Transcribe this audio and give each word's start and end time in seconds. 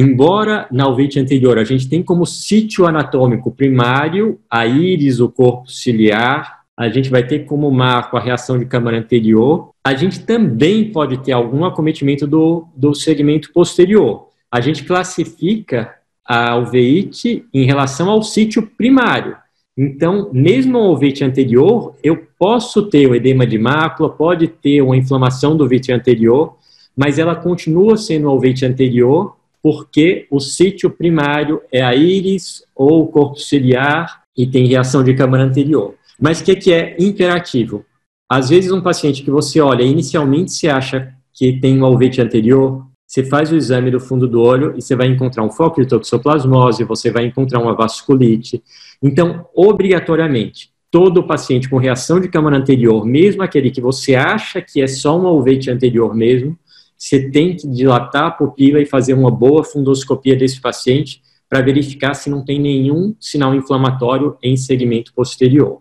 embora 0.00 0.66
na 0.70 0.88
uveitis 0.88 1.22
anterior 1.22 1.58
a 1.58 1.64
gente 1.64 1.88
tem 1.88 2.02
como 2.02 2.24
sítio 2.24 2.86
anatômico 2.86 3.50
primário 3.50 4.40
a 4.50 4.66
íris, 4.66 5.20
o 5.20 5.28
corpo 5.28 5.70
ciliar, 5.70 6.60
a 6.76 6.88
gente 6.88 7.10
vai 7.10 7.26
ter 7.26 7.40
como 7.40 7.70
marco 7.70 8.16
a 8.16 8.20
reação 8.20 8.58
de 8.58 8.64
câmara 8.64 8.98
anterior, 8.98 9.70
a 9.84 9.92
gente 9.94 10.24
também 10.24 10.90
pode 10.90 11.18
ter 11.18 11.32
algum 11.32 11.64
acometimento 11.66 12.26
do, 12.26 12.66
do 12.74 12.94
segmento 12.94 13.52
posterior. 13.52 14.28
A 14.50 14.62
gente 14.62 14.84
classifica 14.84 15.94
a 16.24 16.56
uveite 16.56 17.44
em 17.52 17.66
relação 17.66 18.08
ao 18.08 18.22
sítio 18.22 18.62
primário. 18.62 19.36
Então, 19.76 20.30
mesmo 20.32 20.78
a 20.78 20.90
uveite 20.90 21.22
anterior, 21.22 21.94
eu 22.02 22.16
posso 22.38 22.88
ter 22.88 23.06
o 23.06 23.14
edema 23.14 23.46
de 23.46 23.58
mácula, 23.58 24.08
pode 24.08 24.48
ter 24.48 24.80
uma 24.80 24.96
inflamação 24.96 25.56
do 25.56 25.64
uveite 25.64 25.92
anterior, 25.92 26.56
mas 26.96 27.18
ela 27.18 27.36
continua 27.36 27.96
sendo 27.96 28.28
a 28.28 28.32
uveite 28.32 28.64
anterior 28.64 29.36
porque 29.62 30.26
o 30.30 30.40
sítio 30.40 30.90
primário 30.90 31.60
é 31.72 31.82
a 31.82 31.94
íris 31.94 32.64
ou 32.74 33.02
o 33.02 33.06
corpo 33.08 33.38
ciliar 33.38 34.22
e 34.36 34.46
tem 34.46 34.66
reação 34.66 35.04
de 35.04 35.14
câmara 35.14 35.44
anterior. 35.44 35.94
Mas 36.18 36.40
o 36.40 36.44
que, 36.44 36.56
que 36.56 36.72
é 36.72 36.96
imperativo? 36.98 37.84
Às 38.28 38.48
vezes 38.48 38.70
um 38.70 38.80
paciente 38.80 39.22
que 39.22 39.30
você 39.30 39.60
olha, 39.60 39.82
inicialmente 39.82 40.52
se 40.52 40.68
acha 40.68 41.12
que 41.32 41.58
tem 41.60 41.76
uma 41.76 41.86
alvete 41.86 42.20
anterior, 42.20 42.86
você 43.06 43.24
faz 43.24 43.50
o 43.50 43.56
exame 43.56 43.90
do 43.90 43.98
fundo 43.98 44.28
do 44.28 44.40
olho 44.40 44.74
e 44.76 44.82
você 44.82 44.94
vai 44.94 45.08
encontrar 45.08 45.42
um 45.42 45.50
foco 45.50 45.80
de 45.80 45.88
toxoplasmose, 45.88 46.84
você 46.84 47.10
vai 47.10 47.26
encontrar 47.26 47.58
uma 47.58 47.74
vasculite. 47.74 48.62
Então, 49.02 49.46
obrigatoriamente, 49.52 50.70
todo 50.90 51.26
paciente 51.26 51.68
com 51.68 51.76
reação 51.76 52.20
de 52.20 52.28
câmara 52.28 52.56
anterior, 52.56 53.04
mesmo 53.04 53.42
aquele 53.42 53.70
que 53.70 53.80
você 53.80 54.14
acha 54.14 54.62
que 54.62 54.80
é 54.80 54.86
só 54.86 55.18
uma 55.18 55.28
alvete 55.28 55.70
anterior 55.70 56.14
mesmo, 56.14 56.56
você 57.00 57.30
tem 57.30 57.56
que 57.56 57.66
dilatar 57.66 58.24
a 58.24 58.30
pupila 58.30 58.78
e 58.78 58.84
fazer 58.84 59.14
uma 59.14 59.30
boa 59.30 59.64
fundoscopia 59.64 60.36
desse 60.36 60.60
paciente 60.60 61.22
para 61.48 61.62
verificar 61.62 62.12
se 62.12 62.28
não 62.28 62.44
tem 62.44 62.60
nenhum 62.60 63.14
sinal 63.18 63.54
inflamatório 63.54 64.36
em 64.42 64.54
segmento 64.54 65.14
posterior. 65.14 65.80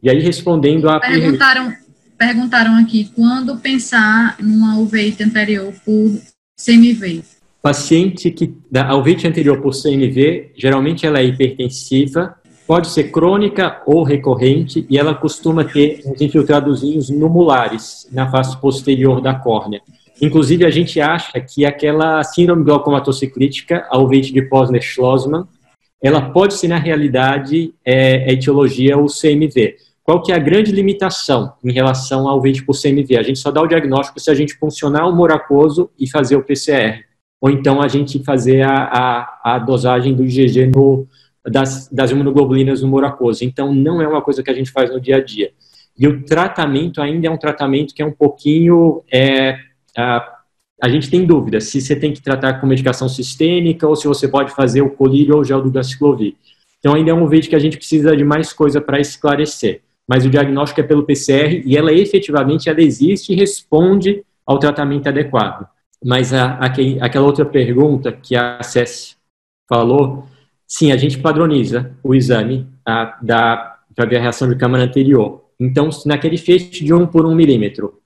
E 0.00 0.08
aí, 0.08 0.20
respondendo 0.20 0.88
a. 0.88 1.00
Perguntaram, 1.00 1.74
perguntaram 2.16 2.76
aqui 2.76 3.10
quando 3.16 3.56
pensar 3.58 4.36
numa 4.40 4.78
uveite 4.78 5.24
anterior 5.24 5.74
por 5.84 6.20
CMV. 6.56 7.24
Paciente 7.60 8.30
que 8.30 8.54
a 8.72 8.94
uveite 8.94 9.26
anterior 9.26 9.60
por 9.60 9.74
CMV, 9.74 10.52
geralmente 10.56 11.04
ela 11.04 11.18
é 11.18 11.24
hipertensiva, 11.24 12.36
pode 12.64 12.88
ser 12.88 13.10
crônica 13.10 13.82
ou 13.84 14.04
recorrente 14.04 14.86
e 14.88 14.96
ela 14.96 15.14
costuma 15.14 15.64
ter 15.64 16.00
uns 16.06 16.20
infiltradozinhos 16.20 17.10
numulares 17.10 18.08
na 18.12 18.30
face 18.30 18.56
posterior 18.58 19.20
da 19.20 19.34
córnea. 19.34 19.82
Inclusive, 20.20 20.66
a 20.66 20.70
gente 20.70 21.00
acha 21.00 21.40
que 21.40 21.64
aquela 21.64 22.22
síndrome 22.22 22.62
glaucomatociclítica, 22.62 23.86
a 23.88 23.98
uveite 23.98 24.32
de 24.32 24.42
Posner-Schlossman, 24.42 25.46
ela 26.02 26.30
pode 26.30 26.54
ser, 26.54 26.68
na 26.68 26.78
realidade, 26.78 27.74
é, 27.84 28.28
a 28.28 28.32
etiologia 28.32 28.98
o 28.98 29.06
CMV. 29.06 29.76
Qual 30.02 30.22
que 30.22 30.32
é 30.32 30.34
a 30.34 30.38
grande 30.38 30.72
limitação 30.72 31.52
em 31.64 31.72
relação 31.72 32.28
ao 32.28 32.40
vídeo 32.40 32.64
por 32.66 32.78
CMV? 32.78 33.16
A 33.16 33.22
gente 33.22 33.38
só 33.38 33.50
dá 33.50 33.62
o 33.62 33.66
diagnóstico 33.66 34.18
se 34.18 34.30
a 34.30 34.34
gente 34.34 34.54
funcionar 34.54 35.06
o 35.06 35.14
moracoso 35.14 35.90
e 35.98 36.10
fazer 36.10 36.36
o 36.36 36.42
PCR. 36.42 37.04
Ou 37.40 37.50
então 37.50 37.80
a 37.80 37.88
gente 37.88 38.22
fazer 38.24 38.62
a, 38.62 38.74
a, 38.74 39.54
a 39.54 39.58
dosagem 39.58 40.14
do 40.14 40.24
IgG 40.24 40.66
no, 40.66 41.06
das, 41.44 41.88
das 41.88 42.10
imunoglobulinas 42.10 42.82
no 42.82 42.88
moracoso. 42.88 43.44
Então 43.44 43.72
não 43.74 44.02
é 44.02 44.08
uma 44.08 44.20
coisa 44.20 44.42
que 44.42 44.50
a 44.50 44.54
gente 44.54 44.70
faz 44.70 44.90
no 44.90 45.00
dia 45.00 45.16
a 45.16 45.24
dia. 45.24 45.52
E 45.98 46.06
o 46.06 46.24
tratamento 46.24 47.00
ainda 47.00 47.28
é 47.28 47.30
um 47.30 47.38
tratamento 47.38 47.94
que 47.94 48.02
é 48.02 48.06
um 48.06 48.12
pouquinho... 48.12 49.02
É, 49.10 49.69
a, 50.00 50.38
a 50.82 50.88
gente 50.88 51.10
tem 51.10 51.24
dúvida 51.24 51.60
se 51.60 51.80
você 51.80 51.94
tem 51.94 52.12
que 52.12 52.22
tratar 52.22 52.54
com 52.54 52.66
medicação 52.66 53.08
sistêmica 53.08 53.86
ou 53.86 53.94
se 53.94 54.08
você 54.08 54.26
pode 54.26 54.52
fazer 54.54 54.82
o 54.82 54.90
colírio 54.90 55.34
ou 55.34 55.40
o 55.42 55.44
gel 55.44 55.62
do 55.62 55.70
gaciclovir. 55.70 56.34
Então 56.78 56.94
ainda 56.94 57.10
é 57.10 57.14
um 57.14 57.28
vídeo 57.28 57.50
que 57.50 57.56
a 57.56 57.60
gente 57.60 57.76
precisa 57.76 58.16
de 58.16 58.24
mais 58.24 58.52
coisa 58.52 58.80
para 58.80 58.98
esclarecer 58.98 59.82
mas 60.10 60.26
o 60.26 60.28
diagnóstico 60.28 60.80
é 60.80 60.82
pelo 60.82 61.04
PCR 61.04 61.62
e 61.64 61.76
ela 61.76 61.92
efetivamente 61.92 62.68
ela 62.68 62.82
existe 62.82 63.32
e 63.32 63.36
responde 63.36 64.24
ao 64.44 64.58
tratamento 64.58 65.08
adequado. 65.08 65.68
Mas 66.04 66.34
a, 66.34 66.54
a, 66.54 66.66
aquela 67.00 67.26
outra 67.26 67.44
pergunta 67.44 68.10
que 68.10 68.34
a 68.34 68.60
Cécia 68.60 69.14
falou, 69.68 70.26
sim, 70.66 70.90
a 70.90 70.96
gente 70.96 71.16
padroniza 71.16 71.92
o 72.02 72.12
exame 72.12 72.66
para 72.84 73.78
ver 74.08 74.16
a 74.16 74.20
reação 74.20 74.48
de 74.48 74.56
câmara 74.56 74.82
anterior. 74.82 75.44
Então, 75.60 75.88
naquele 76.04 76.36
feixe 76.36 76.84
de 76.84 76.92
1 76.92 77.06
por 77.06 77.24
1 77.24 77.32
milímetro, 77.32 77.99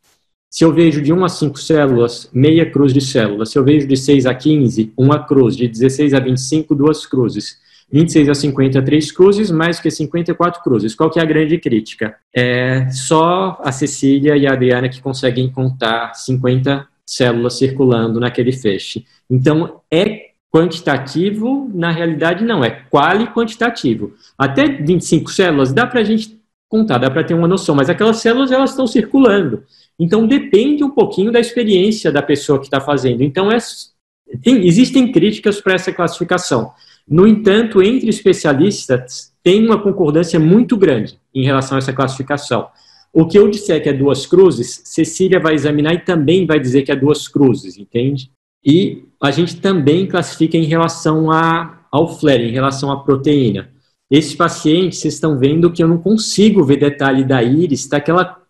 se 0.54 0.64
eu 0.64 0.72
vejo 0.72 1.02
de 1.02 1.12
1 1.12 1.24
a 1.24 1.28
5 1.28 1.58
células, 1.58 2.30
meia 2.32 2.64
cruz 2.70 2.94
de 2.94 3.00
células. 3.00 3.50
Se 3.50 3.58
eu 3.58 3.64
vejo 3.64 3.88
de 3.88 3.96
6 3.96 4.24
a 4.24 4.32
15, 4.32 4.92
uma 4.96 5.18
cruz. 5.18 5.56
De 5.56 5.66
16 5.66 6.14
a 6.14 6.20
25, 6.20 6.76
duas 6.76 7.04
cruzes. 7.04 7.58
26 7.90 8.28
a 8.28 8.34
50, 8.36 8.80
três 8.82 9.10
cruzes, 9.10 9.50
mais 9.50 9.80
que 9.80 9.90
54 9.90 10.62
cruzes. 10.62 10.94
Qual 10.94 11.10
que 11.10 11.18
é 11.18 11.22
a 11.22 11.24
grande 11.26 11.58
crítica? 11.58 12.14
É 12.32 12.88
só 12.90 13.60
a 13.64 13.72
Cecília 13.72 14.36
e 14.36 14.46
a 14.46 14.52
Adriana 14.52 14.88
que 14.88 15.02
conseguem 15.02 15.50
contar 15.50 16.14
50 16.14 16.86
células 17.04 17.54
circulando 17.58 18.20
naquele 18.20 18.52
feixe. 18.52 19.04
Então, 19.28 19.80
é 19.90 20.26
quantitativo, 20.52 21.68
na 21.74 21.90
realidade 21.90 22.44
não, 22.44 22.64
é 22.64 22.70
quali 22.70 23.26
quantitativo. 23.26 24.12
Até 24.38 24.68
25 24.68 25.32
células 25.32 25.72
dá 25.72 25.84
para 25.84 25.98
a 25.98 26.04
gente 26.04 26.40
contar, 26.68 26.98
dá 26.98 27.10
para 27.10 27.22
ter 27.22 27.34
uma 27.34 27.46
noção, 27.46 27.74
mas 27.74 27.88
aquelas 27.88 28.18
células 28.18 28.50
elas 28.50 28.70
estão 28.70 28.86
circulando. 28.86 29.62
Então 29.98 30.26
depende 30.26 30.82
um 30.82 30.90
pouquinho 30.90 31.30
da 31.30 31.40
experiência 31.40 32.10
da 32.10 32.22
pessoa 32.22 32.58
que 32.58 32.66
está 32.66 32.80
fazendo. 32.80 33.22
Então 33.22 33.50
é, 33.50 33.58
tem, 34.42 34.66
existem 34.66 35.10
críticas 35.12 35.60
para 35.60 35.74
essa 35.74 35.92
classificação. 35.92 36.72
No 37.06 37.26
entanto, 37.26 37.82
entre 37.82 38.08
especialistas, 38.08 39.32
tem 39.42 39.64
uma 39.64 39.80
concordância 39.80 40.40
muito 40.40 40.76
grande 40.76 41.18
em 41.34 41.44
relação 41.44 41.76
a 41.76 41.78
essa 41.78 41.92
classificação. 41.92 42.68
O 43.12 43.26
que 43.26 43.38
eu 43.38 43.48
disser 43.48 43.82
que 43.82 43.88
é 43.88 43.92
duas 43.92 44.26
cruzes, 44.26 44.82
Cecília 44.84 45.38
vai 45.38 45.54
examinar 45.54 45.94
e 45.94 46.00
também 46.00 46.46
vai 46.46 46.58
dizer 46.58 46.82
que 46.82 46.90
é 46.90 46.96
duas 46.96 47.28
cruzes, 47.28 47.76
entende? 47.78 48.30
E 48.64 49.04
a 49.22 49.30
gente 49.30 49.60
também 49.60 50.06
classifica 50.06 50.56
em 50.56 50.64
relação 50.64 51.30
a, 51.30 51.86
ao 51.92 52.18
flare, 52.18 52.48
em 52.48 52.52
relação 52.52 52.90
à 52.90 53.04
proteína. 53.04 53.70
Esses 54.10 54.34
pacientes, 54.34 54.98
vocês 54.98 55.14
estão 55.14 55.38
vendo 55.38 55.70
que 55.70 55.82
eu 55.82 55.88
não 55.88 55.98
consigo 55.98 56.64
ver 56.64 56.78
detalhe 56.78 57.22
da 57.24 57.42
íris, 57.42 57.80
está 57.80 57.98
aquela 57.98 58.43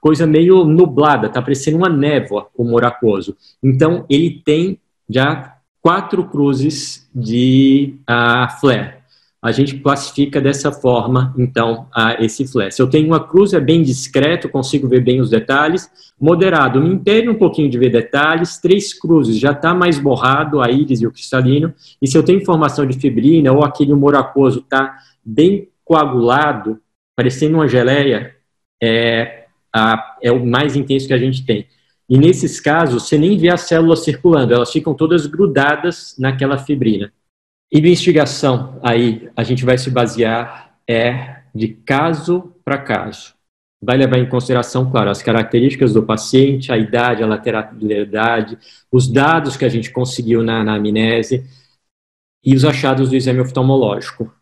coisa 0.00 0.26
meio 0.26 0.64
nublada, 0.64 1.26
está 1.26 1.42
parecendo 1.42 1.76
uma 1.76 1.88
névoa 1.88 2.48
o 2.56 2.64
moracoso. 2.64 3.36
Então, 3.62 4.04
ele 4.08 4.42
tem 4.44 4.78
já 5.08 5.56
quatro 5.82 6.24
cruzes 6.24 7.08
de 7.14 7.96
uh, 8.08 8.60
flare. 8.60 9.00
A 9.42 9.52
gente 9.52 9.78
classifica 9.78 10.38
dessa 10.38 10.70
forma, 10.70 11.34
então, 11.36 11.86
uh, 11.96 12.22
esse 12.22 12.46
flare. 12.46 12.72
Se 12.72 12.82
eu 12.82 12.90
tenho 12.90 13.06
uma 13.06 13.26
cruz, 13.26 13.54
é 13.54 13.60
bem 13.60 13.82
discreto, 13.82 14.50
consigo 14.50 14.86
ver 14.86 15.02
bem 15.02 15.18
os 15.18 15.30
detalhes. 15.30 15.90
Moderado, 16.20 16.80
me 16.80 16.90
impede 16.90 17.28
um 17.28 17.34
pouquinho 17.34 17.70
de 17.70 17.78
ver 17.78 17.90
detalhes. 17.90 18.58
Três 18.58 18.92
cruzes, 18.92 19.38
já 19.38 19.52
está 19.52 19.72
mais 19.72 19.98
borrado, 19.98 20.60
a 20.60 20.70
íris 20.70 21.00
e 21.00 21.06
o 21.06 21.12
cristalino. 21.12 21.72
E 22.02 22.06
se 22.06 22.18
eu 22.18 22.22
tenho 22.22 22.40
informação 22.40 22.84
de 22.84 22.98
fibrina 22.98 23.50
ou 23.50 23.64
aquele 23.64 23.92
humor 23.94 24.14
aquoso 24.14 24.60
está 24.60 24.98
bem 25.24 25.68
coagulado, 25.84 26.78
parecendo 27.16 27.56
uma 27.56 27.66
geleia, 27.66 28.36
é, 28.82 29.46
a, 29.74 30.16
é 30.22 30.30
o 30.32 30.44
mais 30.44 30.76
intenso 30.76 31.06
que 31.06 31.14
a 31.14 31.18
gente 31.18 31.44
tem. 31.44 31.66
E 32.08 32.18
nesses 32.18 32.58
casos, 32.60 33.04
você 33.04 33.16
nem 33.16 33.38
vê 33.38 33.48
as 33.48 33.62
células 33.62 34.04
circulando, 34.04 34.52
elas 34.52 34.72
ficam 34.72 34.94
todas 34.94 35.26
grudadas 35.26 36.16
naquela 36.18 36.58
fibrina. 36.58 37.12
Investigação, 37.72 38.80
aí 38.82 39.30
a 39.36 39.44
gente 39.44 39.64
vai 39.64 39.78
se 39.78 39.90
basear 39.90 40.74
é 40.88 41.42
de 41.54 41.68
caso 41.68 42.52
para 42.64 42.78
caso. 42.78 43.34
Vai 43.80 43.96
levar 43.96 44.18
em 44.18 44.28
consideração, 44.28 44.90
claro, 44.90 45.08
as 45.08 45.22
características 45.22 45.94
do 45.94 46.02
paciente, 46.02 46.72
a 46.72 46.76
idade, 46.76 47.22
a 47.22 47.26
lateralidade, 47.26 48.58
os 48.90 49.06
dados 49.06 49.56
que 49.56 49.64
a 49.64 49.68
gente 49.68 49.90
conseguiu 49.92 50.42
na, 50.42 50.64
na 50.64 50.74
amnese 50.74 51.46
e 52.44 52.54
os 52.54 52.64
achados 52.64 53.08
do 53.08 53.16
exame 53.16 53.40
oftalmológico. 53.40 54.34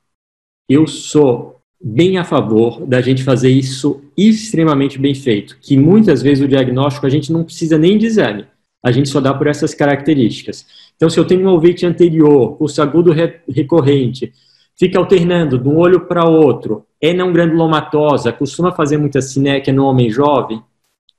Eu 0.69 0.87
sou 0.87 1.58
bem 1.81 2.19
a 2.19 2.25
favor 2.25 2.85
da 2.87 3.01
gente 3.01 3.23
fazer 3.23 3.51
isso 3.51 4.03
extremamente 4.17 4.99
bem 4.99 5.15
feito, 5.15 5.59
que 5.61 5.77
muitas 5.77 6.21
vezes 6.21 6.45
o 6.45 6.49
diagnóstico 6.49 7.07
a 7.07 7.11
gente 7.11 7.33
não 7.33 7.45
precisa 7.45 7.79
nem 7.79 7.97
de 7.97 8.07
exame, 8.07 8.47
a 8.83 8.91
gente 8.91 9.09
só 9.09 9.21
dá 9.21 9.33
por 9.33 9.47
essas 9.47 9.75
características. 9.75 10.67
Então, 10.97 11.09
se 11.09 11.19
eu 11.19 11.25
tenho 11.25 11.47
um 11.47 11.53
ouvinte 11.53 11.87
anterior, 11.87 12.57
curso 12.57 12.83
agudo 12.83 13.13
re 13.13 13.41
recorrente, 13.49 14.33
fica 14.79 14.99
alternando 14.99 15.59
de 15.59 15.69
um 15.69 15.77
olho 15.77 16.07
para 16.07 16.29
outro, 16.29 16.85
é 17.01 17.13
não 17.13 17.33
granulomatosa, 17.33 18.33
costuma 18.33 18.73
fazer 18.73 18.97
muita 18.97 19.21
sinéquia 19.21 19.73
no 19.73 19.85
homem 19.85 20.11
jovem, 20.11 20.63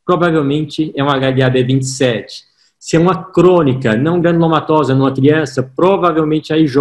provavelmente 0.06 0.92
é 0.96 1.04
um 1.04 1.08
HLA-B27. 1.08 2.50
Se 2.78 2.96
é 2.96 3.00
uma 3.00 3.26
crônica, 3.26 3.96
não 3.96 4.22
granulomatosa 4.22 4.96
numa 4.96 5.14
criança, 5.14 5.62
provavelmente 5.62 6.52
é 6.52 6.60
IJ. 6.60 6.78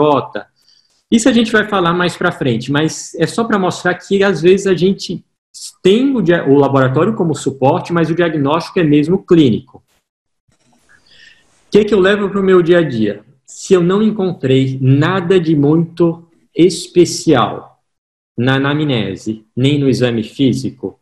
Isso 1.10 1.28
a 1.28 1.32
gente 1.32 1.50
vai 1.50 1.66
falar 1.66 1.94
mais 1.94 2.16
para 2.16 2.30
frente, 2.30 2.70
mas 2.70 3.14
é 3.14 3.26
só 3.26 3.44
para 3.44 3.58
mostrar 3.58 3.94
que 3.94 4.22
às 4.22 4.42
vezes 4.42 4.66
a 4.66 4.74
gente 4.74 5.24
tem 5.82 6.14
o, 6.14 6.18
o, 6.18 6.54
laboratório 6.54 7.14
como 7.14 7.34
suporte, 7.34 7.92
mas 7.92 8.10
o 8.10 8.14
diagnóstico 8.14 8.78
é 8.78 8.84
mesmo 8.84 9.24
clínico. 9.24 9.82
O 10.50 11.70
que, 11.70 11.78
é 11.78 11.84
que 11.84 11.94
eu 11.94 12.00
levo 12.00 12.28
para 12.28 12.40
o 12.40 12.44
meu 12.44 12.62
dia 12.62 12.78
a 12.78 12.82
dia? 12.82 13.24
Se 13.46 13.72
eu 13.72 13.82
não 13.82 14.02
encontrei 14.02 14.78
nada 14.80 15.40
de 15.40 15.56
muito 15.56 16.28
especial 16.54 17.82
na 18.36 18.56
anamnese, 18.56 19.46
nem 19.56 19.78
no 19.78 19.88
exame 19.88 20.22
físico, 20.22 21.00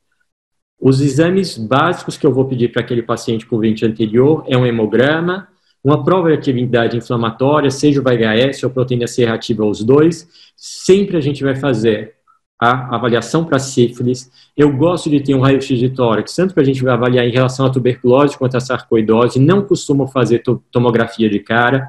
os 0.80 1.00
exames 1.00 1.58
básicos 1.58 2.16
que 2.16 2.26
eu 2.26 2.32
vou 2.32 2.44
pedir 2.44 2.70
para 2.70 2.82
aquele 2.82 3.02
paciente 3.02 3.46
com 3.46 3.58
vente 3.58 3.84
anterior 3.84 4.44
é 4.46 4.56
um 4.56 4.66
hemograma, 4.66 5.48
uma 5.86 6.02
prova 6.02 6.30
de 6.30 6.34
atividade 6.34 6.96
inflamatória, 6.96 7.70
seja 7.70 8.00
o 8.00 8.02
VHS 8.02 8.64
ou 8.64 8.70
proteína 8.70 9.06
C 9.06 9.24
reativa 9.24 9.62
aos 9.62 9.84
dois. 9.84 10.28
Sempre 10.56 11.16
a 11.16 11.20
gente 11.20 11.44
vai 11.44 11.54
fazer 11.54 12.14
a 12.60 12.96
avaliação 12.96 13.44
para 13.44 13.60
sífilis. 13.60 14.28
Eu 14.56 14.76
gosto 14.76 15.08
de 15.08 15.20
ter 15.20 15.32
um 15.36 15.40
raio-x 15.40 15.78
de 15.78 15.88
tórax, 15.90 16.34
tanto 16.34 16.54
que 16.54 16.58
a 16.58 16.64
gente 16.64 16.86
avaliar 16.88 17.24
em 17.24 17.30
relação 17.30 17.66
à 17.66 17.70
tuberculose 17.70 18.36
quanto 18.36 18.56
à 18.56 18.60
sarcoidose. 18.60 19.38
Não 19.38 19.62
costumo 19.62 20.08
fazer 20.08 20.42
tomografia 20.72 21.30
de 21.30 21.38
cara. 21.38 21.88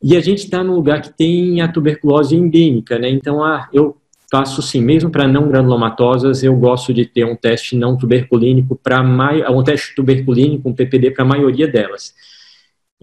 E 0.00 0.16
a 0.16 0.20
gente 0.20 0.44
está 0.44 0.62
num 0.62 0.76
lugar 0.76 1.02
que 1.02 1.12
tem 1.12 1.60
a 1.60 1.66
tuberculose 1.66 2.36
endêmica, 2.36 3.00
né? 3.00 3.08
Então, 3.08 3.42
ah, 3.42 3.68
eu 3.72 3.96
faço 4.30 4.62
sim, 4.62 4.80
mesmo 4.80 5.10
para 5.10 5.26
não 5.26 5.48
granulomatosas, 5.48 6.44
eu 6.44 6.54
gosto 6.54 6.94
de 6.94 7.04
ter 7.04 7.24
um 7.24 7.34
teste 7.34 7.74
não 7.74 7.96
tuberculínico 7.96 8.76
para 8.76 9.02
um 9.50 9.64
teste 9.64 9.92
tuberculínico, 9.96 10.68
um 10.68 10.72
PPD 10.72 11.10
para 11.10 11.24
a 11.24 11.28
maioria 11.28 11.66
delas. 11.66 12.14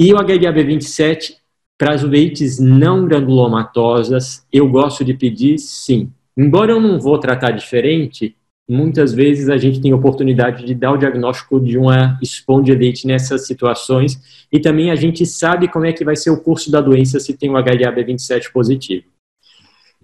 E 0.03 0.11
o 0.15 0.17
HLA-B27 0.17 1.35
para 1.77 1.93
as 1.93 2.03
uveites 2.03 2.59
não 2.59 3.05
granulomatosas, 3.05 4.43
eu 4.51 4.67
gosto 4.67 5.05
de 5.05 5.13
pedir 5.13 5.59
sim. 5.59 6.11
Embora 6.35 6.71
eu 6.71 6.81
não 6.81 6.99
vou 6.99 7.19
tratar 7.19 7.51
diferente, 7.51 8.35
muitas 8.67 9.13
vezes 9.13 9.47
a 9.47 9.57
gente 9.57 9.79
tem 9.79 9.93
oportunidade 9.93 10.65
de 10.65 10.73
dar 10.73 10.93
o 10.93 10.97
diagnóstico 10.97 11.59
de 11.59 11.77
uma 11.77 12.17
espondilite 12.19 13.05
nessas 13.05 13.45
situações 13.45 14.19
e 14.51 14.59
também 14.59 14.89
a 14.89 14.95
gente 14.95 15.23
sabe 15.23 15.67
como 15.67 15.85
é 15.85 15.93
que 15.93 16.03
vai 16.03 16.15
ser 16.15 16.31
o 16.31 16.41
curso 16.41 16.71
da 16.71 16.81
doença 16.81 17.19
se 17.19 17.37
tem 17.37 17.51
o 17.51 17.53
HLA-B27 17.53 18.51
positivo. 18.51 19.05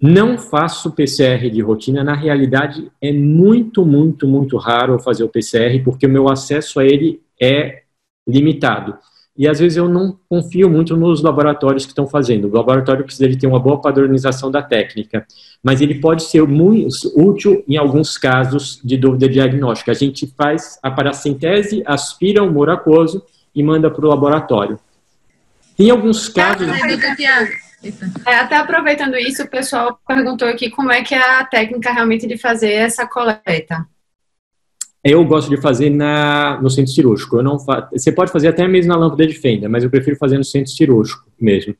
Não 0.00 0.38
faço 0.38 0.92
PCR 0.92 1.50
de 1.50 1.60
rotina, 1.60 2.04
na 2.04 2.14
realidade 2.14 2.88
é 3.02 3.12
muito, 3.12 3.84
muito, 3.84 4.28
muito 4.28 4.58
raro 4.58 4.92
eu 4.92 5.00
fazer 5.00 5.24
o 5.24 5.28
PCR, 5.28 5.82
porque 5.82 6.06
o 6.06 6.10
meu 6.10 6.28
acesso 6.28 6.78
a 6.78 6.84
ele 6.84 7.20
é 7.40 7.82
limitado. 8.28 8.96
E 9.38 9.46
às 9.46 9.60
vezes 9.60 9.78
eu 9.78 9.88
não 9.88 10.18
confio 10.28 10.68
muito 10.68 10.96
nos 10.96 11.22
laboratórios 11.22 11.86
que 11.86 11.92
estão 11.92 12.08
fazendo. 12.08 12.48
O 12.48 12.56
laboratório 12.56 13.04
precisa 13.04 13.28
de 13.28 13.38
ter 13.38 13.46
uma 13.46 13.60
boa 13.60 13.80
padronização 13.80 14.50
da 14.50 14.60
técnica, 14.60 15.24
mas 15.62 15.80
ele 15.80 16.00
pode 16.00 16.24
ser 16.24 16.42
muito 16.42 16.88
útil 17.14 17.64
em 17.68 17.76
alguns 17.76 18.18
casos 18.18 18.80
de 18.82 18.96
dúvida 18.96 19.28
diagnóstica. 19.28 19.92
A 19.92 19.94
gente 19.94 20.26
faz 20.36 20.76
a 20.82 20.90
paracentese, 20.90 21.84
aspira 21.86 22.42
o 22.42 22.48
humor 22.48 22.68
aquoso 22.68 23.24
e 23.54 23.62
manda 23.62 23.88
para 23.88 24.04
o 24.04 24.08
laboratório. 24.08 24.76
Tem 25.76 25.88
alguns 25.88 26.28
casos. 26.28 26.66
É, 28.26 28.34
até 28.34 28.56
aproveitando 28.56 29.16
isso, 29.16 29.44
o 29.44 29.48
pessoal 29.48 30.00
perguntou 30.06 30.48
aqui 30.48 30.68
como 30.68 30.90
é 30.90 31.02
que 31.02 31.14
é 31.14 31.38
a 31.38 31.44
técnica 31.44 31.92
realmente 31.92 32.26
de 32.26 32.36
fazer 32.36 32.72
essa 32.72 33.06
coleta. 33.06 33.86
Eu 35.04 35.24
gosto 35.24 35.48
de 35.48 35.60
fazer 35.60 35.90
na, 35.90 36.60
no 36.60 36.68
centro 36.68 36.92
cirúrgico. 36.92 37.36
Eu 37.36 37.42
não 37.42 37.58
fa... 37.58 37.88
Você 37.92 38.10
pode 38.10 38.32
fazer 38.32 38.48
até 38.48 38.66
mesmo 38.66 38.92
na 38.92 38.98
lâmpada 38.98 39.26
de 39.26 39.34
fenda, 39.34 39.68
mas 39.68 39.84
eu 39.84 39.90
prefiro 39.90 40.16
fazer 40.16 40.36
no 40.36 40.44
centro 40.44 40.70
cirúrgico 40.70 41.24
mesmo. 41.40 41.74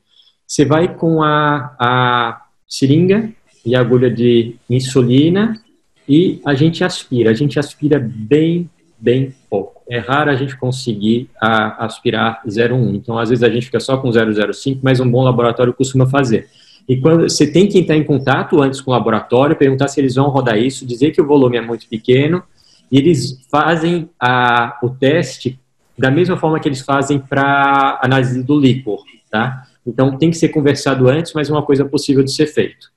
Você 0.47 0.65
vai 0.65 0.95
com 0.95 1.21
a, 1.21 1.75
a 1.79 2.41
seringa 2.67 3.31
e 3.65 3.75
a 3.75 3.81
agulha 3.81 4.09
de 4.09 4.55
insulina 4.69 5.61
e 6.07 6.41
a 6.45 6.53
gente 6.53 6.83
aspira. 6.83 7.29
A 7.29 7.33
gente 7.33 7.59
aspira 7.59 7.99
bem, 7.99 8.69
bem 8.99 9.35
pouco 9.49 9.79
é 9.89 9.97
raro 9.97 10.29
a 10.29 10.35
gente 10.35 10.55
conseguir 10.55 11.29
a, 11.41 11.83
aspirar 11.85 12.43
0,1. 12.47 12.95
Então, 12.95 13.17
às 13.17 13.29
vezes, 13.29 13.43
a 13.43 13.49
gente 13.49 13.65
fica 13.65 13.79
só 13.79 13.97
com 13.97 14.09
0,05, 14.09 14.79
mas 14.83 14.99
um 14.99 15.09
bom 15.09 15.23
laboratório 15.23 15.73
costuma 15.73 16.05
fazer. 16.05 16.47
E 16.87 16.97
quando 16.97 17.27
você 17.27 17.51
tem 17.51 17.67
que 17.67 17.79
entrar 17.79 17.97
em 17.97 18.03
contato 18.03 18.61
antes 18.61 18.79
com 18.79 18.91
o 18.91 18.93
laboratório, 18.93 19.55
perguntar 19.55 19.87
se 19.87 19.99
eles 19.99 20.15
vão 20.15 20.29
rodar 20.29 20.59
isso, 20.59 20.85
dizer 20.85 21.11
que 21.11 21.19
o 21.19 21.25
volume 21.25 21.57
é 21.57 21.61
muito 21.61 21.87
pequeno, 21.87 22.43
e 22.91 22.97
eles 22.97 23.39
fazem 23.49 24.09
a, 24.19 24.77
o 24.81 24.89
teste 24.89 25.59
da 25.97 26.09
mesma 26.09 26.37
forma 26.37 26.59
que 26.59 26.67
eles 26.67 26.81
fazem 26.81 27.19
para 27.19 27.99
análise 28.01 28.41
do 28.41 28.59
líquor, 28.59 29.03
tá? 29.29 29.67
Então, 29.85 30.17
tem 30.17 30.29
que 30.29 30.37
ser 30.37 30.49
conversado 30.49 31.07
antes, 31.09 31.33
mas 31.33 31.49
é 31.49 31.51
uma 31.51 31.65
coisa 31.65 31.83
possível 31.83 32.23
de 32.23 32.31
ser 32.33 32.47
feito. 32.47 32.91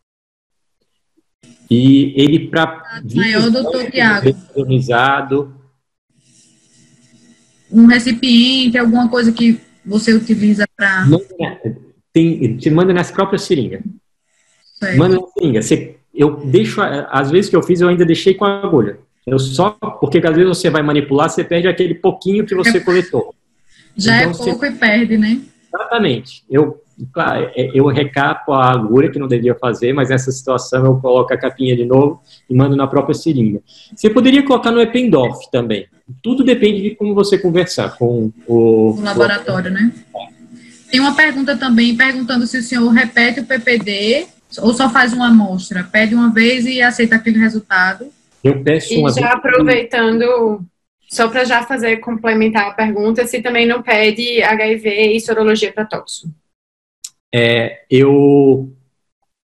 E 1.71 2.13
ele, 2.21 2.49
para... 2.49 3.01
Maior, 3.15 3.51
doutor 3.51 3.91
Tiago 3.91 4.29
um 7.73 7.87
recipiente, 7.87 8.77
alguma 8.77 9.09
coisa 9.09 9.33
que 9.33 9.59
você 9.85 10.13
utiliza 10.13 10.67
para. 10.77 11.07
Tem, 12.13 12.59
te 12.59 12.71
manda 12.71 12.93
nessa 12.93 13.13
própria 13.13 13.39
seringa. 13.39 13.83
Certo. 14.79 14.99
Manda 14.99 15.17
na 15.17 15.27
seringa. 15.29 15.63
Você, 15.63 15.97
eu 16.15 16.37
deixo, 16.45 16.83
às 16.83 17.31
vezes 17.31 17.49
que 17.49 17.57
eu 17.57 17.63
fiz, 17.63 17.81
eu 17.81 17.89
ainda 17.89 18.05
deixei 18.05 18.35
com 18.35 18.45
a 18.45 18.63
agulha. 18.63 18.99
Eu 19.27 19.39
só, 19.39 19.71
porque 19.71 20.19
às 20.19 20.35
vezes 20.35 20.49
você 20.49 20.71
vai 20.71 20.83
manipular, 20.83 21.31
você 21.31 21.45
perde 21.45 21.69
aquele 21.69 21.95
pouquinho 21.95 22.45
que 22.45 22.55
você 22.55 22.79
é, 22.79 22.81
coletou. 22.81 23.35
Já 23.97 24.17
é 24.17 24.25
então, 24.25 24.31
é 24.31 24.35
pouco 24.35 24.61
você, 24.61 24.73
e 24.73 24.75
perde, 24.75 25.19
né? 25.19 25.41
Exatamente. 25.73 26.43
Eu 26.51 26.83
claro, 27.13 27.51
é, 27.55 27.71
eu 27.75 27.87
recapo 27.87 28.53
a 28.53 28.71
agulha, 28.71 29.11
que 29.11 29.19
não 29.19 29.29
devia 29.29 29.55
fazer, 29.55 29.93
mas 29.93 30.11
nessa 30.11 30.31
situação 30.31 30.85
eu 30.85 30.97
coloco 30.97 31.33
a 31.33 31.37
capinha 31.37 31.77
de 31.77 31.85
novo 31.85 32.21
e 32.49 32.55
mando 32.55 32.77
na 32.77 32.87
própria 32.87 33.15
seringa. 33.15 33.61
Você 33.95 34.11
poderia 34.11 34.45
colocar 34.45 34.71
no 34.71 34.81
Eppendorf 34.81 35.51
também. 35.51 35.87
Tudo 36.23 36.45
depende 36.45 36.83
de 36.83 36.95
como 36.95 37.15
você 37.15 37.39
conversar 37.39 37.97
com 37.97 38.31
o... 38.47 38.91
O 38.91 39.01
laboratório, 39.01 39.71
né? 39.71 39.93
Tem 40.91 41.01
uma 41.01 41.15
pergunta 41.15 41.57
também, 41.57 41.97
perguntando 41.97 42.47
se 42.47 42.59
o 42.59 42.63
senhor 42.63 42.89
repete 42.91 43.41
o 43.41 43.47
PPD 43.47 44.27
ou 44.59 44.75
só 44.75 44.91
faz 44.91 45.13
uma 45.15 45.29
amostra. 45.29 45.85
Pede 45.85 46.15
uma 46.15 46.31
vez 46.31 46.67
e 46.67 46.83
aceita 46.83 47.17
aquele 47.17 47.39
resultado. 47.39 48.07
Eu 48.43 48.63
peço 48.63 48.99
uma 48.99 49.11
e 49.11 49.13
já 49.13 49.33
aproveitando 49.33 50.61
só 51.09 51.29
para 51.29 51.45
já 51.45 51.63
fazer 51.63 51.99
complementar 51.99 52.69
a 52.69 52.75
pergunta, 52.75 53.27
se 53.27 53.43
também 53.43 53.67
não 53.67 53.83
pede 53.83 54.43
HIV 54.43 55.13
e 55.13 55.21
sorologia 55.21 55.73
para 55.73 55.85
tóxico 55.85 56.33
é, 57.35 57.85
eu 57.91 58.71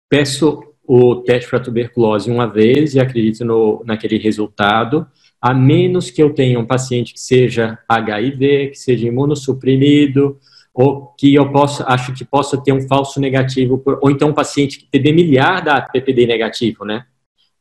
peço 0.08 0.62
o 0.86 1.16
teste 1.16 1.48
para 1.48 1.60
tuberculose 1.60 2.30
uma 2.30 2.46
vez 2.46 2.94
e 2.94 3.00
acredito 3.00 3.44
no, 3.44 3.82
naquele 3.86 4.18
resultado, 4.18 5.06
a 5.40 5.54
menos 5.54 6.10
que 6.10 6.22
eu 6.22 6.34
tenha 6.34 6.58
um 6.58 6.66
paciente 6.66 7.14
que 7.14 7.20
seja 7.20 7.78
HIV, 7.88 8.68
que 8.68 8.78
seja 8.78 9.06
imunossuprimido, 9.06 10.38
ou 10.74 11.14
que 11.18 11.34
eu 11.34 11.50
possa, 11.50 11.84
acho 11.86 12.12
que 12.12 12.24
possa 12.24 12.60
ter 12.60 12.72
um 12.72 12.82
falso 12.82 13.18
negativo, 13.20 13.82
ou 14.02 14.10
então 14.10 14.28
um 14.28 14.34
paciente 14.34 14.78
que 14.78 14.86
TB 14.86 15.12
miliar 15.12 15.62
da 15.62 15.80
PPD 15.80 16.26
negativo, 16.26 16.84
né? 16.84 17.06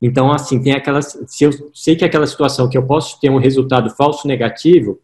Então, 0.02 0.32
assim, 0.32 0.62
tem 0.62 0.74
aquelas, 0.74 1.18
se 1.28 1.44
eu 1.44 1.52
sei 1.74 1.96
que 1.96 2.04
é 2.04 2.08
aquela 2.08 2.28
situação 2.28 2.70
que 2.70 2.78
eu 2.78 2.86
posso 2.86 3.20
ter 3.20 3.30
um 3.30 3.38
resultado 3.38 3.90
falso 3.90 4.28
negativo, 4.28 5.00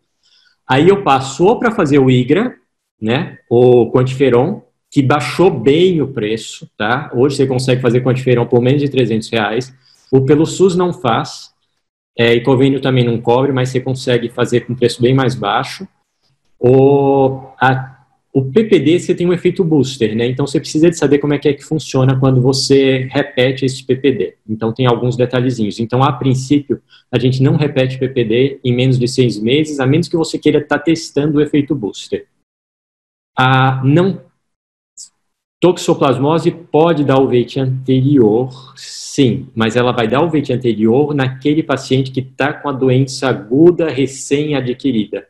aí 0.68 0.88
eu 0.88 1.04
passo 1.04 1.46
ou 1.46 1.60
para 1.60 1.72
fazer 1.72 2.00
o 2.00 2.10
IGRA, 2.10 2.56
né, 3.02 3.38
o 3.50 3.92
quantiferon, 3.92 4.62
que 4.90 5.02
baixou 5.02 5.52
bem 5.52 6.02
o 6.02 6.08
preço, 6.08 6.70
tá? 6.78 7.12
Hoje 7.14 7.36
você 7.36 7.46
consegue 7.46 7.82
fazer 7.82 8.02
quantiferão 8.02 8.46
por 8.46 8.62
menos 8.62 8.82
de 8.82 8.88
300 8.88 9.30
reais. 9.30 9.74
O 10.10 10.22
pelo 10.22 10.46
SUS 10.46 10.76
não 10.76 10.94
faz, 10.94 11.54
é, 12.18 12.34
e 12.34 12.42
convênio 12.42 12.80
também 12.80 13.04
não 13.04 13.20
cobre, 13.20 13.52
mas 13.52 13.70
você 13.70 13.82
consegue 13.82 14.30
fazer 14.30 14.62
com 14.62 14.74
preço 14.74 15.02
bem 15.02 15.14
mais 15.14 15.36
baixo. 15.36 15.86
O, 16.58 17.50
a, 17.60 17.95
o 18.36 18.44
PPD 18.44 19.00
você 19.00 19.16
tem 19.16 19.26
um 19.26 19.32
efeito 19.32 19.64
booster, 19.64 20.14
né? 20.14 20.28
Então 20.28 20.46
você 20.46 20.60
precisa 20.60 20.90
de 20.90 20.98
saber 20.98 21.20
como 21.20 21.34
é 21.34 21.40
que 21.40 21.48
é 21.48 21.54
que 21.54 21.64
funciona 21.64 22.20
quando 22.20 22.42
você 22.42 23.08
repete 23.10 23.64
esse 23.64 23.82
PPD. 23.82 24.36
Então 24.46 24.74
tem 24.74 24.86
alguns 24.86 25.16
detalhezinhos. 25.16 25.80
Então, 25.80 26.04
a 26.04 26.12
princípio, 26.12 26.82
a 27.10 27.18
gente 27.18 27.42
não 27.42 27.56
repete 27.56 27.98
PPD 27.98 28.60
em 28.62 28.76
menos 28.76 29.00
de 29.00 29.08
seis 29.08 29.40
meses, 29.40 29.80
a 29.80 29.88
menos 29.88 30.10
que 30.10 30.18
você 30.18 30.38
queira 30.38 30.60
estar 30.60 30.80
tá 30.80 30.84
testando 30.84 31.38
o 31.38 31.42
efeito 31.42 31.74
booster. 31.74 32.28
A, 33.38 33.82
não 33.86 34.22
Toxoplasmose 35.62 36.52
pode 36.52 37.06
dar 37.06 37.20
o 37.20 37.30
veite 37.30 37.58
anterior, 37.58 38.74
sim, 38.76 39.48
mas 39.56 39.78
ela 39.78 39.94
vai 39.94 40.10
dar 40.10 40.22
o 40.22 40.30
veite 40.30 40.52
anterior 40.52 41.14
naquele 41.14 41.64
paciente 41.64 42.12
que 42.12 42.20
está 42.20 42.52
com 42.52 42.68
a 42.68 42.74
doença 42.74 43.30
aguda 43.30 43.90
recém-adquirida. 43.90 45.26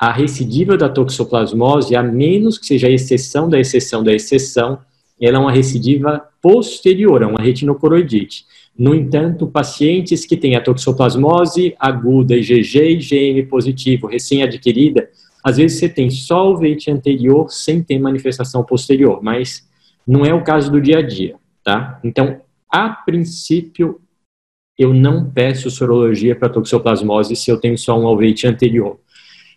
A 0.00 0.10
recidiva 0.10 0.78
da 0.78 0.88
toxoplasmose, 0.88 1.94
a 1.94 2.02
menos 2.02 2.56
que 2.56 2.64
seja 2.64 2.86
a 2.86 2.90
exceção 2.90 3.50
da 3.50 3.60
exceção 3.60 4.02
da 4.02 4.14
exceção, 4.14 4.78
ela 5.20 5.36
é 5.36 5.40
uma 5.40 5.52
recidiva 5.52 6.26
posterior, 6.40 7.20
é 7.20 7.26
uma 7.26 7.42
retinocoroidite. 7.42 8.46
No 8.78 8.94
entanto, 8.94 9.46
pacientes 9.46 10.24
que 10.24 10.38
têm 10.38 10.56
a 10.56 10.62
toxoplasmose 10.62 11.74
aguda, 11.78 12.34
IgG 12.34 12.92
IgM 12.92 13.46
positivo, 13.46 14.06
recém-adquirida, 14.06 15.10
às 15.44 15.58
vezes 15.58 15.78
você 15.78 15.88
tem 15.88 16.08
só 16.08 16.50
o 16.50 16.56
veite 16.56 16.90
anterior 16.90 17.50
sem 17.50 17.82
ter 17.82 17.98
manifestação 17.98 18.64
posterior, 18.64 19.20
mas 19.22 19.68
não 20.06 20.24
é 20.24 20.32
o 20.32 20.42
caso 20.42 20.72
do 20.72 20.80
dia 20.80 21.00
a 21.00 21.02
dia, 21.02 21.36
tá? 21.62 22.00
Então, 22.02 22.40
a 22.70 22.88
princípio, 22.88 24.00
eu 24.78 24.94
não 24.94 25.30
peço 25.30 25.70
sorologia 25.70 26.34
para 26.34 26.48
toxoplasmose 26.48 27.36
se 27.36 27.50
eu 27.50 27.58
tenho 27.58 27.76
só 27.76 28.00
um 28.00 28.06
alveite 28.06 28.46
anterior. 28.46 28.98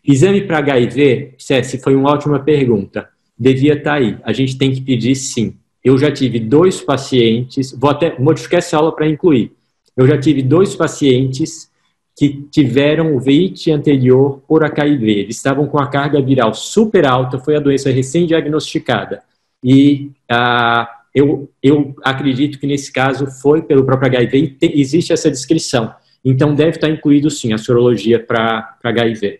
Exame 0.06 0.42
para 0.42 0.58
HIV, 0.58 1.36
César, 1.38 1.78
foi 1.80 1.96
uma 1.96 2.12
ótima 2.12 2.40
pergunta. 2.40 3.10
devia 3.38 3.74
estar 3.74 3.92
tá 3.92 3.98
aí. 3.98 4.18
A 4.24 4.34
gente 4.34 4.58
tem 4.58 4.72
que 4.72 4.82
pedir 4.82 5.16
sim. 5.16 5.56
Eu 5.84 5.98
já 5.98 6.12
tive 6.12 6.40
dois 6.40 6.82
pacientes, 6.82 7.72
vou 7.72 7.90
até 7.90 8.18
modificar 8.20 8.60
essa 8.60 8.78
aula 8.78 8.94
para 8.94 9.08
incluir. 9.08 9.52
Eu 9.96 10.08
já 10.08 10.18
tive 10.18 10.42
dois 10.42 10.76
pacientes 10.76 11.70
que 12.18 12.46
tiveram 12.52 13.16
o 13.16 13.20
VIT 13.20 13.72
anterior 13.72 14.42
por 14.48 14.64
HIV. 14.64 15.12
Eles 15.12 15.36
estavam 15.36 15.68
com 15.68 15.80
a 15.80 15.88
carga 15.88 16.22
viral 16.22 16.54
super 16.54 17.06
alta, 17.06 17.40
foi 17.40 17.56
a 17.56 17.60
doença 17.60 17.90
recém-diagnosticada. 17.90 19.24
E 19.64 20.12
ah, 20.30 20.88
eu, 21.14 21.50
eu 21.62 21.96
acredito 22.04 22.60
que 22.60 22.68
nesse 22.68 22.92
caso 22.92 23.28
foi 23.28 23.62
pelo 23.62 23.86
próprio 23.86 24.10
HIV 24.10 24.38
e 24.38 24.48
te, 24.50 24.80
existe 24.80 25.14
essa 25.14 25.30
descrição. 25.30 25.94
Então 26.24 26.54
deve 26.56 26.72
estar 26.72 26.90
incluído 26.90 27.30
sim 27.30 27.54
a 27.54 27.58
sorologia 27.58 28.20
para 28.20 28.78
HIV. 28.84 29.40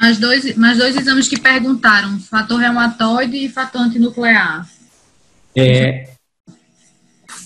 Mais 0.00 0.18
dois, 0.18 0.56
mais 0.56 0.78
dois 0.78 0.96
exames 0.96 1.28
que 1.28 1.38
perguntaram: 1.38 2.18
fator 2.18 2.58
reumatoide 2.58 3.36
e 3.36 3.48
fator 3.48 3.82
antinuclear. 3.82 4.66
É, 5.54 6.08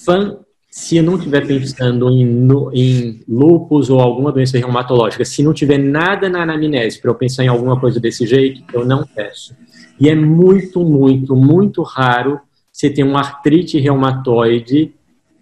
fã, 0.04 0.36
se 0.70 1.00
não 1.02 1.16
estiver 1.16 1.46
pensando 1.46 2.08
em, 2.10 2.24
no, 2.24 2.70
em 2.72 3.22
lupus 3.28 3.90
ou 3.90 4.00
alguma 4.00 4.30
doença 4.30 4.56
reumatológica, 4.56 5.24
se 5.24 5.42
não 5.42 5.52
tiver 5.52 5.78
nada 5.78 6.28
na 6.28 6.42
anamnese 6.42 7.00
para 7.00 7.10
eu 7.10 7.14
pensar 7.14 7.42
em 7.42 7.48
alguma 7.48 7.80
coisa 7.80 7.98
desse 7.98 8.26
jeito, 8.26 8.62
eu 8.72 8.84
não 8.84 9.04
peço. 9.04 9.54
E 9.98 10.08
é 10.08 10.14
muito, 10.14 10.84
muito, 10.84 11.34
muito 11.34 11.82
raro 11.82 12.40
você 12.72 12.90
ter 12.90 13.02
uma 13.02 13.20
artrite 13.20 13.78
reumatoide 13.78 14.92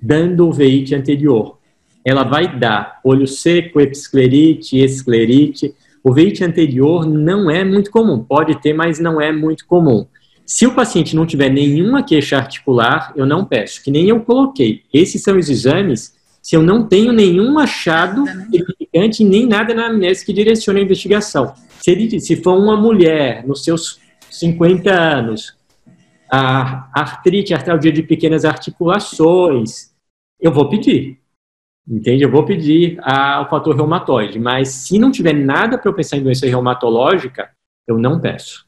dando 0.01 0.49
o 0.49 0.53
veite 0.53 0.95
anterior. 0.95 1.59
Ela 2.05 2.25
vai 2.25 2.59
dar 2.59 3.01
olho 3.05 3.27
seco, 3.27 3.81
episclerite, 3.81 4.79
esclerite, 4.79 5.75
o 6.03 6.13
veite 6.13 6.43
anterior 6.45 7.07
não 7.07 7.51
é 7.51 7.65
muito 7.65 7.91
comum, 7.91 8.23
pode 8.23 8.61
ter, 8.61 8.73
mas 8.73 8.99
não 8.99 9.21
é 9.21 9.31
muito 9.31 9.67
comum. 9.67 10.07
Se 10.45 10.67
o 10.67 10.75
paciente 10.75 11.15
não 11.15 11.25
tiver 11.25 11.49
nenhuma 11.49 12.03
queixa 12.03 12.37
articular, 12.37 13.13
eu 13.17 13.25
não 13.25 13.45
peço, 13.45 13.83
que 13.83 13.91
nem 13.91 14.09
eu 14.09 14.21
coloquei. 14.21 14.83
Esses 14.93 15.23
são 15.23 15.39
os 15.39 15.49
exames 15.49 16.15
se 16.43 16.57
eu 16.57 16.63
não 16.63 16.89
tenho 16.89 17.13
nenhum 17.13 17.57
achado 17.59 18.25
significante 18.51 19.25
nem 19.25 19.47
nada 19.47 19.73
na 19.73 19.87
amnésia 19.87 20.27
que 20.27 20.33
direcione 20.33 20.81
a 20.81 20.83
investigação. 20.83 21.55
Se, 21.81 21.91
ele, 21.93 22.21
se 22.21 22.37
for 22.37 22.59
uma 22.59 22.77
mulher 22.77 23.47
nos 23.47 23.63
seus 23.63 24.01
50 24.29 24.93
anos, 24.93 25.57
a 26.31 26.91
artrite, 26.93 27.55
artralgia 27.55 27.93
de 27.93 28.03
pequenas 28.03 28.45
articulações, 28.45 29.93
eu 30.41 30.53
vou 30.53 30.69
pedir. 30.69 31.22
Entende? 31.87 32.23
Eu 32.23 32.31
vou 32.31 32.45
pedir 32.45 32.99
o 33.01 33.49
fator 33.49 33.75
reumatoide, 33.75 34.39
mas 34.39 34.69
se 34.69 34.99
não 34.99 35.11
tiver 35.11 35.33
nada 35.33 35.77
para 35.77 35.91
eu 35.91 35.95
pensar 35.95 36.17
em 36.17 36.23
doença 36.23 36.47
reumatológica, 36.47 37.51
eu 37.87 37.99
não 37.99 38.21
peço. 38.21 38.67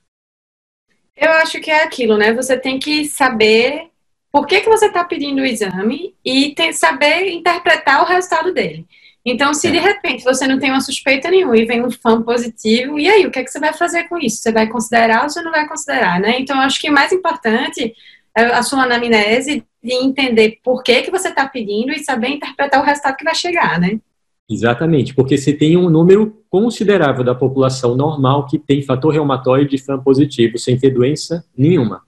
Eu 1.16 1.30
acho 1.30 1.61
que 1.61 1.71
é 1.71 1.85
aquilo, 1.85 2.16
né? 2.16 2.33
Você 2.35 2.59
tem 2.59 2.78
que 2.78 3.04
saber 3.04 3.88
por 4.33 4.47
que, 4.47 4.61
que 4.61 4.68
você 4.68 4.87
está 4.87 5.04
pedindo 5.04 5.42
o 5.42 5.47
exame 5.47 6.14
e 6.25 6.52
tem, 6.56 6.73
saber 6.73 7.30
interpretar 7.30 8.02
o 8.02 8.06
resultado 8.06 8.52
dele. 8.52 8.85
Então, 9.25 9.54
se 9.54 9.68
é. 9.68 9.71
de 9.71 9.78
repente 9.78 10.25
você 10.25 10.47
não 10.49 10.59
tem 10.59 10.71
uma 10.71 10.80
suspeita 10.80 11.30
nenhuma 11.30 11.56
e 11.56 11.64
vem 11.64 11.85
um 11.85 11.90
fã 11.90 12.21
positivo, 12.21 12.99
e 12.99 13.09
aí, 13.09 13.25
o 13.25 13.30
que, 13.30 13.38
é 13.38 13.44
que 13.44 13.50
você 13.50 13.61
vai 13.61 13.73
fazer 13.73 14.09
com 14.09 14.18
isso? 14.18 14.38
Você 14.38 14.50
vai 14.50 14.68
considerar 14.68 15.23
ou 15.23 15.30
você 15.30 15.40
não 15.40 15.52
vai 15.52 15.68
considerar, 15.68 16.21
né? 16.21 16.37
Então, 16.40 16.56
eu 16.56 16.62
acho 16.62 16.80
que 16.80 16.90
o 16.90 16.92
mais 16.92 17.12
importante 17.12 17.94
é 18.37 18.42
a 18.47 18.62
sua 18.62 18.83
anamnese 18.83 19.64
de 19.84 19.92
entender 19.92 20.58
por 20.64 20.82
que, 20.82 21.02
que 21.02 21.10
você 21.10 21.28
está 21.28 21.46
pedindo 21.46 21.92
e 21.92 22.02
saber 22.02 22.28
interpretar 22.28 22.80
o 22.80 22.84
resultado 22.84 23.16
que 23.16 23.24
vai 23.24 23.34
chegar, 23.34 23.78
né? 23.78 24.00
Exatamente, 24.48 25.14
porque 25.14 25.36
você 25.36 25.52
tem 25.52 25.76
um 25.76 25.90
número 25.90 26.42
considerável 26.48 27.22
da 27.22 27.34
população 27.34 27.94
normal 27.94 28.46
que 28.46 28.58
tem 28.58 28.82
fator 28.82 29.12
reumatoide 29.12 29.78
FAM 29.78 30.00
positivo, 30.00 30.58
sem 30.58 30.78
ter 30.78 30.90
doença 30.90 31.44
nenhuma. 31.56 32.02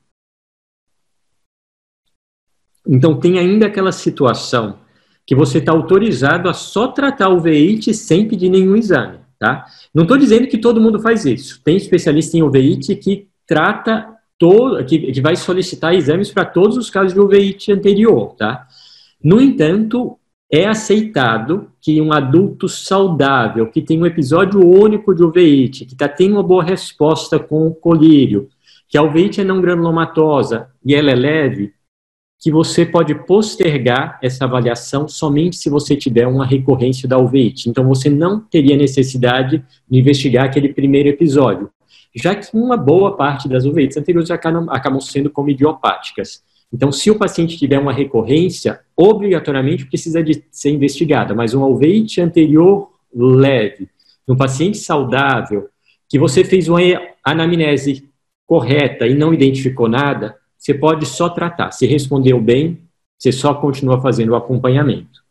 Então, 2.86 3.18
tem 3.18 3.38
ainda 3.38 3.66
aquela 3.66 3.92
situação 3.92 4.78
que 5.26 5.34
você 5.34 5.58
está 5.58 5.72
autorizado 5.72 6.48
a 6.48 6.54
só 6.54 6.88
tratar 6.88 7.28
o 7.30 7.40
veite 7.40 7.92
sem 7.92 8.28
pedir 8.28 8.48
nenhum 8.48 8.76
exame, 8.76 9.18
tá? 9.38 9.66
Não 9.92 10.04
estou 10.04 10.16
dizendo 10.16 10.46
que 10.46 10.56
todo 10.56 10.80
mundo 10.80 11.00
faz 11.00 11.24
isso. 11.24 11.60
Tem 11.64 11.76
especialista 11.76 12.36
em 12.36 12.42
uveíte 12.42 12.94
que 12.94 13.28
trata 13.46 14.15
todo, 14.38 14.84
que, 14.84 15.12
que 15.12 15.20
vai 15.20 15.36
solicitar 15.36 15.94
exames 15.94 16.30
para 16.30 16.44
todos 16.44 16.76
os 16.76 16.90
casos 16.90 17.12
de 17.12 17.20
uveíte 17.20 17.72
anterior, 17.72 18.34
tá? 18.34 18.66
No 19.22 19.40
entanto, 19.40 20.18
é 20.50 20.66
aceitado 20.66 21.70
que 21.80 22.00
um 22.00 22.12
adulto 22.12 22.68
saudável, 22.68 23.66
que 23.70 23.82
tem 23.82 24.00
um 24.00 24.06
episódio 24.06 24.60
único 24.60 25.14
de 25.14 25.24
uveíte, 25.24 25.84
que 25.84 25.96
tá, 25.96 26.08
tem 26.08 26.30
uma 26.30 26.42
boa 26.42 26.62
resposta 26.62 27.38
com 27.38 27.66
o 27.66 27.74
colírio, 27.74 28.48
que 28.88 28.96
a 28.96 29.02
uveíte 29.02 29.40
é 29.40 29.44
não 29.44 29.60
granulomatosa 29.60 30.68
e 30.84 30.94
ela 30.94 31.10
é 31.10 31.14
leve, 31.14 31.72
que 32.38 32.50
você 32.50 32.84
pode 32.84 33.14
postergar 33.26 34.18
essa 34.22 34.44
avaliação 34.44 35.08
somente 35.08 35.56
se 35.56 35.70
você 35.70 35.96
tiver 35.96 36.26
uma 36.26 36.44
recorrência 36.44 37.08
da 37.08 37.18
uveíte. 37.18 37.68
Então, 37.68 37.88
você 37.88 38.10
não 38.10 38.38
teria 38.38 38.76
necessidade 38.76 39.64
de 39.90 39.98
investigar 39.98 40.44
aquele 40.44 40.72
primeiro 40.72 41.08
episódio 41.08 41.70
já 42.16 42.34
que 42.34 42.48
uma 42.56 42.76
boa 42.76 43.16
parte 43.16 43.48
das 43.48 43.64
uveites 43.64 43.96
anteriores 43.96 44.30
acabam, 44.30 44.66
acabam 44.70 45.00
sendo 45.00 45.30
como 45.30 45.50
idiopáticas. 45.50 46.42
Então, 46.72 46.90
se 46.90 47.10
o 47.10 47.18
paciente 47.18 47.58
tiver 47.58 47.78
uma 47.78 47.92
recorrência, 47.92 48.80
obrigatoriamente 48.96 49.86
precisa 49.86 50.22
de 50.22 50.42
ser 50.50 50.70
investigada, 50.70 51.34
mas 51.34 51.54
uma 51.54 51.66
uveite 51.66 52.20
anterior 52.20 52.90
leve, 53.14 53.88
no 54.26 54.36
paciente 54.36 54.78
saudável, 54.78 55.68
que 56.08 56.18
você 56.18 56.42
fez 56.42 56.68
uma 56.68 56.80
anamnese 57.24 58.08
correta 58.46 59.06
e 59.06 59.14
não 59.14 59.34
identificou 59.34 59.88
nada, 59.88 60.36
você 60.56 60.72
pode 60.72 61.06
só 61.06 61.28
tratar. 61.28 61.72
Se 61.72 61.86
respondeu 61.86 62.40
bem, 62.40 62.80
você 63.18 63.30
só 63.30 63.54
continua 63.54 64.00
fazendo 64.00 64.30
o 64.30 64.36
acompanhamento. 64.36 65.25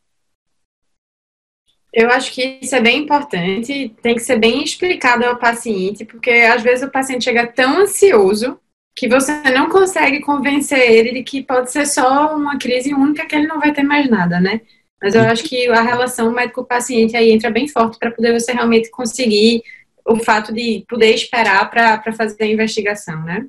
Eu 1.95 2.09
acho 2.09 2.33
que 2.33 2.59
isso 2.61 2.75
é 2.75 2.81
bem 2.81 3.03
importante, 3.03 3.95
tem 4.01 4.15
que 4.15 4.21
ser 4.21 4.37
bem 4.37 4.61
explicado 4.61 5.23
ao 5.23 5.39
paciente, 5.39 6.03
porque 6.03 6.29
às 6.29 6.61
vezes 6.61 6.85
o 6.85 6.91
paciente 6.91 7.23
chega 7.23 7.47
tão 7.47 7.77
ansioso 7.79 8.59
que 8.93 9.07
você 9.07 9.31
não 9.51 9.69
consegue 9.69 10.19
convencer 10.19 10.91
ele 10.91 11.13
de 11.13 11.23
que 11.23 11.41
pode 11.41 11.71
ser 11.71 11.85
só 11.85 12.35
uma 12.35 12.59
crise 12.59 12.93
única 12.93 13.25
que 13.25 13.33
ele 13.33 13.47
não 13.47 13.61
vai 13.61 13.71
ter 13.71 13.83
mais 13.83 14.09
nada, 14.09 14.41
né? 14.41 14.59
Mas 15.01 15.15
eu 15.15 15.21
acho 15.21 15.43
que 15.45 15.69
a 15.69 15.81
relação 15.81 16.33
médico-paciente 16.33 17.15
aí 17.15 17.31
entra 17.31 17.49
bem 17.49 17.65
forte 17.65 17.97
para 17.97 18.11
poder 18.11 18.37
você 18.37 18.51
realmente 18.51 18.91
conseguir 18.91 19.63
o 20.05 20.17
fato 20.17 20.53
de 20.53 20.83
poder 20.89 21.13
esperar 21.13 21.69
para 21.69 22.11
fazer 22.11 22.43
a 22.43 22.47
investigação, 22.47 23.21
né? 23.23 23.45